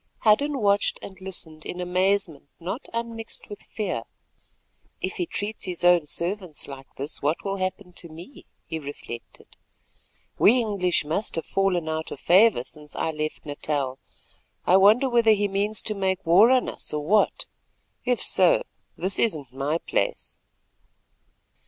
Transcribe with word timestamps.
Hadden 0.21 0.57
watched 0.57 0.97
and 1.03 1.21
listened 1.21 1.63
in 1.63 1.79
amazement 1.79 2.47
not 2.59 2.87
unmixed 2.91 3.49
with 3.49 3.61
fear. 3.61 4.01
"If 4.99 5.17
he 5.17 5.27
treats 5.27 5.65
his 5.65 5.83
own 5.83 6.07
servants 6.07 6.67
like 6.67 6.87
this, 6.95 7.21
what 7.21 7.43
will 7.45 7.57
happen 7.57 7.93
to 7.93 8.09
me?" 8.09 8.47
he 8.65 8.79
reflected. 8.79 9.57
"We 10.39 10.57
English 10.57 11.05
must 11.05 11.35
have 11.35 11.45
fallen 11.45 11.87
out 11.87 12.09
of 12.09 12.19
favour 12.19 12.63
since 12.63 12.95
I 12.95 13.11
left 13.11 13.45
Natal. 13.45 13.99
I 14.65 14.75
wonder 14.77 15.07
whether 15.07 15.33
he 15.33 15.47
means 15.47 15.83
to 15.83 15.93
make 15.93 16.25
war 16.25 16.49
on 16.49 16.67
us 16.67 16.91
or 16.91 17.05
what? 17.05 17.45
If 18.03 18.23
so, 18.23 18.63
this 18.97 19.19
isn't 19.19 19.53
my 19.53 19.77
place." 19.77 20.35